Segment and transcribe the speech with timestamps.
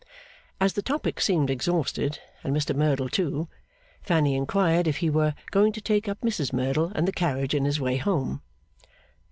[0.59, 3.47] As the topic seemed exhausted, and Mr Merdle too,
[4.01, 7.65] Fanny inquired if he were going to take up Mrs Merdle and the carriage in
[7.65, 8.41] his way home?